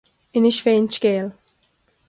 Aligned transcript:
Inis 0.39 0.61
féin 0.69 0.89
scéal. 0.97 1.31